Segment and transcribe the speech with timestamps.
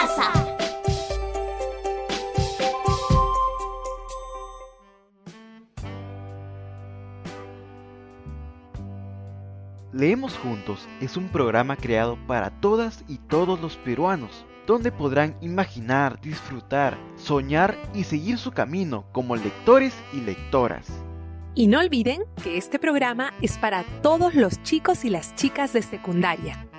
[0.00, 0.32] casa.
[9.92, 16.20] Leemos Juntos es un programa creado para todas y todos los peruanos, donde podrán imaginar,
[16.22, 20.86] disfrutar, soñar y seguir su camino como lectores y lectoras.
[21.54, 25.82] Y no olviden que este programa es para todos los chicos y las chicas de
[25.82, 26.69] secundaria.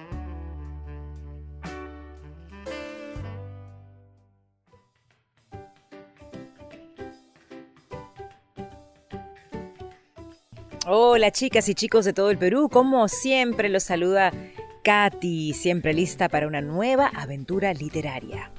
[10.93, 14.33] Hola chicas y chicos de todo el Perú, como siempre los saluda
[14.83, 18.51] Katy, siempre lista para una nueva aventura literaria.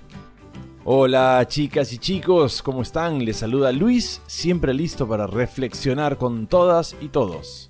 [0.82, 3.22] Hola chicas y chicos, ¿cómo están?
[3.22, 7.68] Les saluda Luis, siempre listo para reflexionar con todas y todos.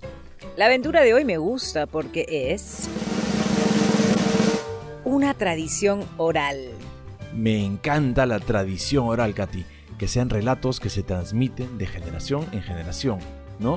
[0.56, 2.89] La aventura de hoy me gusta porque es
[5.05, 6.70] una tradición oral.
[7.34, 9.65] Me encanta la tradición oral, Katy,
[9.98, 13.19] que sean relatos que se transmiten de generación en generación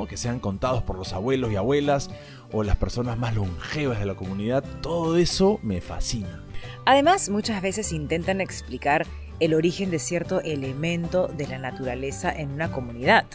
[0.07, 2.09] que sean contados por los abuelos y abuelas
[2.51, 6.43] o las personas más longevas de la comunidad, todo eso me fascina.
[6.85, 9.05] Además, muchas veces intentan explicar
[9.39, 13.25] el origen de cierto elemento de la naturaleza en una comunidad.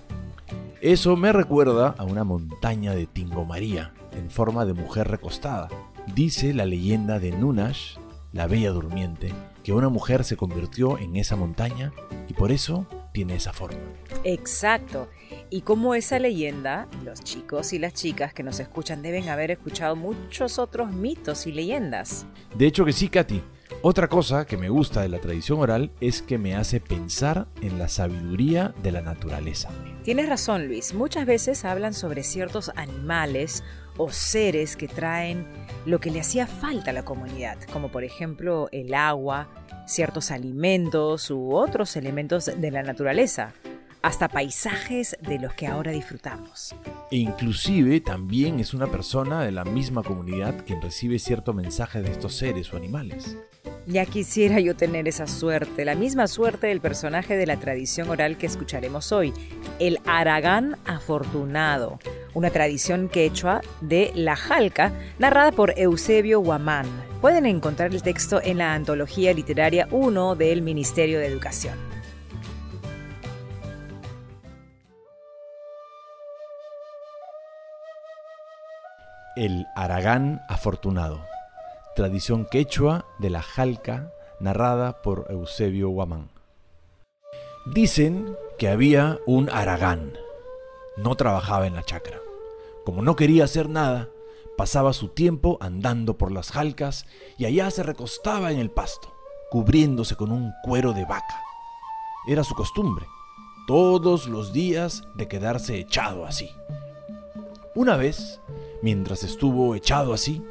[0.80, 5.68] Eso me recuerda a una montaña de Tingo María, en forma de mujer recostada.
[6.14, 7.96] Dice la leyenda de Nunash,
[8.32, 9.32] la bella durmiente,
[9.62, 11.92] que una mujer se convirtió en esa montaña
[12.28, 13.78] y por eso tiene esa forma.
[14.24, 15.08] Exacto.
[15.52, 19.96] Y como esa leyenda, los chicos y las chicas que nos escuchan deben haber escuchado
[19.96, 22.24] muchos otros mitos y leyendas.
[22.54, 23.42] De hecho que sí, Katy.
[23.82, 27.80] Otra cosa que me gusta de la tradición oral es que me hace pensar en
[27.80, 29.70] la sabiduría de la naturaleza.
[30.04, 30.94] Tienes razón, Luis.
[30.94, 33.64] Muchas veces hablan sobre ciertos animales
[33.96, 35.48] o seres que traen
[35.84, 39.48] lo que le hacía falta a la comunidad, como por ejemplo el agua,
[39.86, 43.52] ciertos alimentos u otros elementos de la naturaleza
[44.02, 46.74] hasta paisajes de los que ahora disfrutamos.
[47.10, 52.10] E inclusive también es una persona de la misma comunidad quien recibe cierto mensaje de
[52.10, 53.36] estos seres o animales.
[53.86, 58.36] Ya quisiera yo tener esa suerte, la misma suerte del personaje de la tradición oral
[58.36, 59.32] que escucharemos hoy,
[59.78, 61.98] el Aragán afortunado,
[62.34, 66.86] una tradición quechua de La Jalca, narrada por Eusebio Guamán.
[67.20, 71.99] Pueden encontrar el texto en la antología literaria 1 del Ministerio de Educación.
[79.36, 81.24] El Aragán Afortunado,
[81.94, 86.30] tradición quechua de la Jalca narrada por Eusebio Guamán.
[87.66, 90.14] Dicen que había un Aragán.
[90.96, 92.18] No trabajaba en la chacra.
[92.84, 94.08] Como no quería hacer nada,
[94.56, 97.06] pasaba su tiempo andando por las jalcas
[97.38, 99.14] y allá se recostaba en el pasto,
[99.48, 101.40] cubriéndose con un cuero de vaca.
[102.26, 103.06] Era su costumbre,
[103.68, 106.50] todos los días de quedarse echado así.
[107.74, 108.40] Una vez
[108.82, 110.42] Mientras estuvo echado así,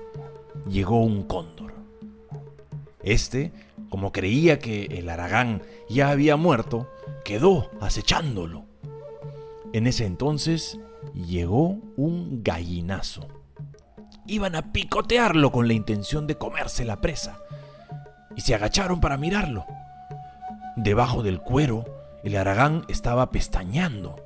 [0.69, 1.73] llegó un cóndor.
[3.01, 3.51] Este,
[3.89, 6.87] como creía que el Aragán ya había muerto,
[7.25, 8.65] quedó acechándolo.
[9.73, 10.79] En ese entonces
[11.13, 13.27] llegó un gallinazo.
[14.27, 17.39] Iban a picotearlo con la intención de comerse la presa,
[18.35, 19.65] y se agacharon para mirarlo.
[20.75, 21.83] Debajo del cuero,
[22.23, 24.23] el Aragán estaba pestañeando.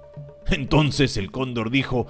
[0.47, 2.07] Entonces el cóndor dijo,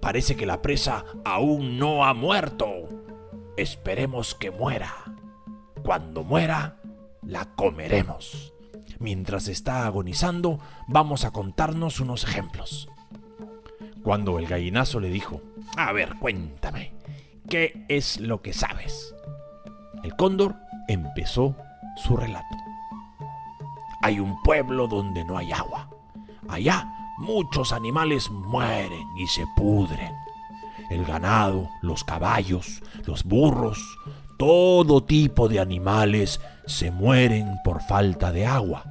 [0.00, 2.88] Parece que la presa aún no ha muerto.
[3.56, 4.92] Esperemos que muera.
[5.84, 6.76] Cuando muera,
[7.22, 8.54] la comeremos.
[8.98, 12.88] Mientras está agonizando, vamos a contarnos unos ejemplos.
[14.02, 15.42] Cuando el gallinazo le dijo,
[15.76, 16.92] a ver, cuéntame,
[17.48, 19.14] ¿qué es lo que sabes?
[20.02, 20.56] El cóndor
[20.88, 21.54] empezó
[21.96, 22.56] su relato.
[24.02, 25.90] Hay un pueblo donde no hay agua.
[26.48, 30.12] Allá muchos animales mueren y se pudren.
[30.90, 33.78] El ganado, los caballos, los burros,
[34.38, 38.84] todo tipo de animales se mueren por falta de agua.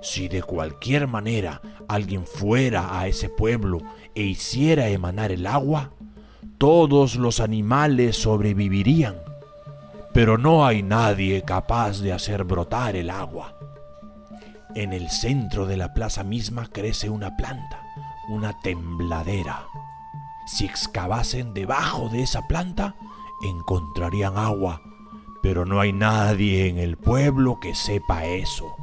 [0.00, 3.80] Si de cualquier manera alguien fuera a ese pueblo
[4.14, 5.90] e hiciera emanar el agua,
[6.58, 9.16] todos los animales sobrevivirían.
[10.14, 13.58] Pero no hay nadie capaz de hacer brotar el agua.
[14.78, 17.82] En el centro de la plaza misma crece una planta,
[18.28, 19.66] una tembladera.
[20.46, 22.94] Si excavasen debajo de esa planta,
[23.42, 24.80] encontrarían agua,
[25.42, 28.76] pero no hay nadie en el pueblo que sepa eso.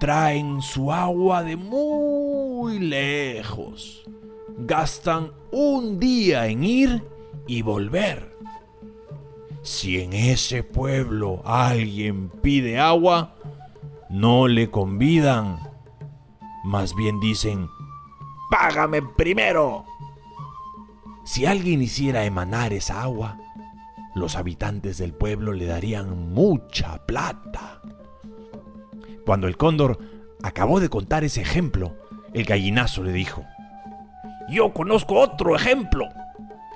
[0.00, 4.08] Traen su agua de muy lejos.
[4.56, 7.04] Gastan un día en ir
[7.46, 8.38] y volver.
[9.60, 13.36] Si en ese pueblo alguien pide agua,
[14.12, 15.58] no le convidan.
[16.64, 17.70] Más bien dicen,
[18.50, 19.86] págame primero.
[21.24, 23.38] Si alguien hiciera emanar esa agua,
[24.14, 27.80] los habitantes del pueblo le darían mucha plata.
[29.24, 29.98] Cuando el cóndor
[30.42, 31.96] acabó de contar ese ejemplo,
[32.34, 33.46] el gallinazo le dijo,
[34.50, 36.06] Yo conozco otro ejemplo.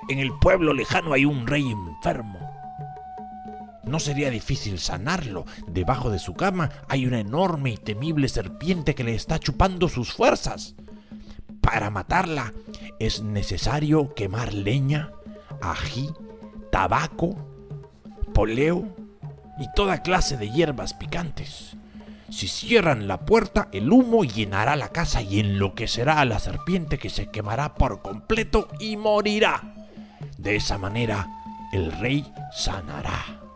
[0.09, 2.46] En el pueblo lejano hay un rey enfermo.
[3.87, 5.45] No sería difícil sanarlo.
[5.67, 10.13] Debajo de su cama hay una enorme y temible serpiente que le está chupando sus
[10.13, 10.75] fuerzas.
[11.61, 12.53] Para matarla
[12.99, 15.11] es necesario quemar leña,
[15.61, 16.09] ají,
[16.71, 17.35] tabaco,
[18.33, 18.95] poleo
[19.59, 21.77] y toda clase de hierbas picantes.
[22.29, 27.09] Si cierran la puerta, el humo llenará la casa y enloquecerá a la serpiente que
[27.09, 29.73] se quemará por completo y morirá.
[30.37, 31.27] De esa manera,
[31.71, 33.46] el rey sanará.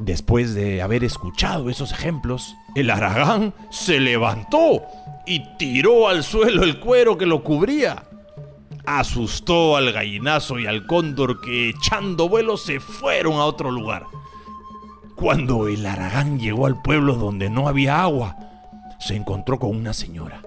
[0.00, 4.82] Después de haber escuchado esos ejemplos, el Aragán se levantó
[5.26, 8.04] y tiró al suelo el cuero que lo cubría.
[8.86, 14.06] Asustó al gallinazo y al cóndor que echando vuelo se fueron a otro lugar.
[15.16, 18.36] Cuando el Aragán llegó al pueblo donde no había agua,
[19.00, 20.42] se encontró con una señora.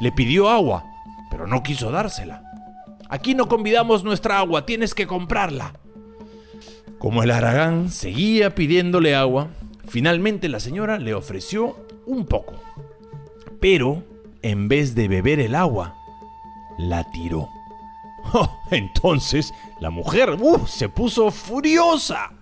[0.00, 0.84] Le pidió agua,
[1.30, 2.42] pero no quiso dársela.
[3.10, 5.74] Aquí no convidamos nuestra agua, tienes que comprarla.
[7.04, 9.48] Como el Aragán seguía pidiéndole agua,
[9.86, 12.54] finalmente la señora le ofreció un poco.
[13.60, 14.02] Pero,
[14.40, 15.94] en vez de beber el agua,
[16.78, 17.50] la tiró.
[18.32, 22.32] Oh, entonces la mujer uh, se puso furiosa.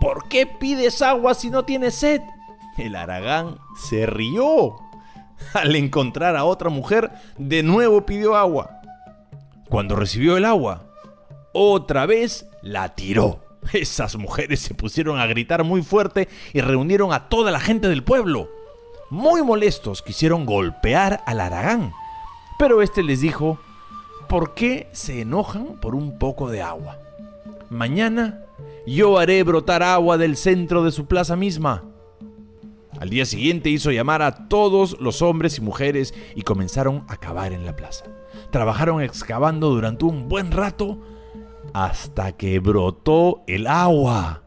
[0.00, 2.22] ¿Por qué pides agua si no tienes sed?
[2.78, 4.78] El Aragán se rió.
[5.52, 8.80] Al encontrar a otra mujer, de nuevo pidió agua.
[9.68, 10.86] Cuando recibió el agua,
[11.52, 13.49] otra vez la tiró.
[13.72, 18.02] Esas mujeres se pusieron a gritar muy fuerte y reunieron a toda la gente del
[18.02, 18.50] pueblo.
[19.10, 21.92] Muy molestos quisieron golpear al Aragán,
[22.58, 23.58] pero este les dijo,
[24.28, 26.98] ¿por qué se enojan por un poco de agua?
[27.70, 28.44] Mañana
[28.86, 31.84] yo haré brotar agua del centro de su plaza misma.
[32.98, 37.52] Al día siguiente hizo llamar a todos los hombres y mujeres y comenzaron a cavar
[37.52, 38.04] en la plaza.
[38.50, 40.98] Trabajaron excavando durante un buen rato
[41.74, 44.42] hasta que brotó el agua.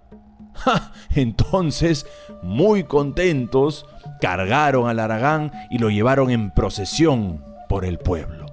[1.15, 2.05] Entonces,
[2.41, 3.85] muy contentos,
[4.21, 8.45] cargaron al Aragán y lo llevaron en procesión por el pueblo.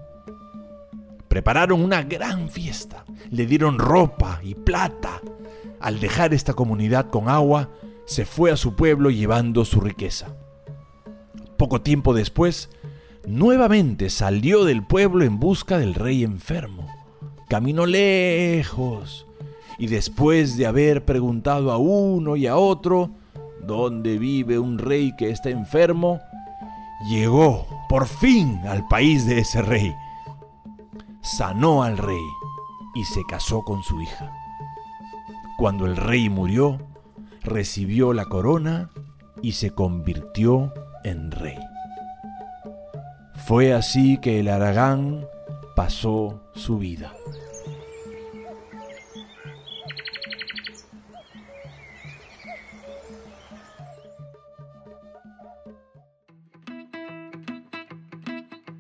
[1.29, 5.21] Prepararon una gran fiesta, le dieron ropa y plata.
[5.81, 7.71] Al dejar esta comunidad con agua,
[8.05, 10.35] se fue a su pueblo llevando su riqueza.
[11.57, 12.71] Poco tiempo después,
[13.27, 17.00] nuevamente salió del pueblo en busca del rey enfermo
[17.51, 19.27] Caminó lejos
[19.77, 23.11] y después de haber preguntado a uno y a otro
[23.67, 26.21] dónde vive un rey que está enfermo,
[27.09, 29.93] llegó por fin al país de ese rey.
[31.23, 32.23] Sanó al rey
[32.95, 34.33] y se casó con su hija.
[35.59, 36.79] Cuando el rey murió,
[37.43, 38.91] recibió la corona
[39.43, 41.59] y se convirtió en rey.
[43.35, 45.27] Fue así que el Aragán
[45.75, 47.13] pasó su vida.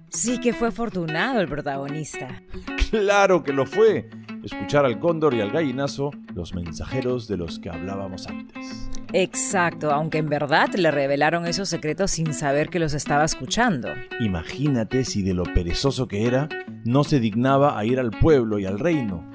[0.08, 2.42] Sí que fue afortunado el protagonista.
[2.90, 4.10] Claro que lo fue.
[4.44, 8.49] Escuchar al cóndor y al gallinazo, los mensajeros de los que hablábamos antes.
[9.12, 13.88] Exacto, aunque en verdad le revelaron esos secretos sin saber que los estaba escuchando.
[14.20, 16.48] Imagínate si de lo perezoso que era,
[16.84, 19.28] no se dignaba a ir al pueblo y al reino.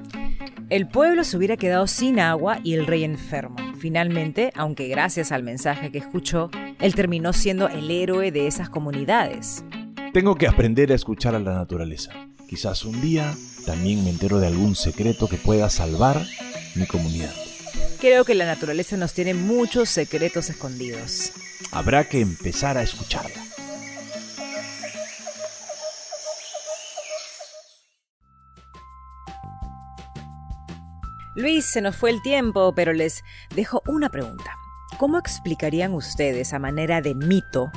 [0.68, 3.56] El pueblo se hubiera quedado sin agua y el rey enfermo.
[3.78, 9.64] Finalmente, aunque gracias al mensaje que escuchó, él terminó siendo el héroe de esas comunidades.
[10.12, 12.10] Tengo que aprender a escuchar a la naturaleza.
[12.48, 13.32] Quizás un día
[13.64, 16.20] también me entero de algún secreto que pueda salvar
[16.74, 17.45] mi comunidad.
[17.98, 21.32] Creo que la naturaleza nos tiene muchos secretos escondidos.
[21.72, 23.42] Habrá que empezar a escucharla.
[31.34, 33.22] Luis, se nos fue el tiempo, pero les
[33.54, 34.56] dejo una pregunta.
[34.98, 37.70] ¿Cómo explicarían ustedes a manera de mito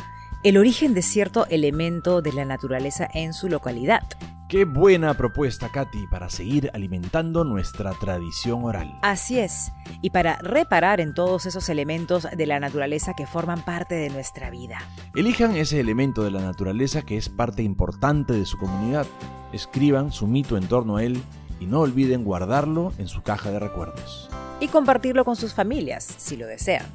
[0.43, 4.03] el origen de cierto elemento de la naturaleza en su localidad?
[4.49, 8.97] Qué buena propuesta, Katy, para seguir alimentando nuestra tradición oral.
[9.03, 13.93] Así es, y para reparar en todos esos elementos de la naturaleza que forman parte
[13.93, 14.79] de nuestra vida.
[15.13, 19.05] Elijan ese elemento de la naturaleza que es parte importante de su comunidad.
[19.53, 21.21] Escriban su mito en torno a él
[21.59, 24.31] y no olviden guardarlo en su caja de recuerdos.
[24.61, 26.85] y compartirlo con sus familias, si lo desean.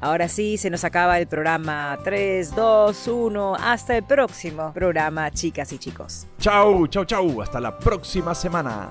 [0.00, 3.56] Ahora sí, se nos acaba el programa 3, 2, 1.
[3.58, 6.26] Hasta el próximo programa, chicas y chicos.
[6.38, 7.40] Chau, chau, chau.
[7.40, 8.90] Hasta la próxima semana.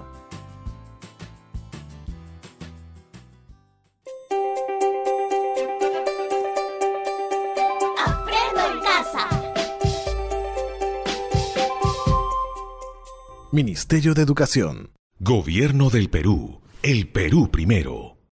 [8.05, 9.29] Aprendo en casa.
[13.51, 14.91] Ministerio de Educación.
[15.19, 16.62] Gobierno del Perú.
[16.81, 18.12] El Perú primero.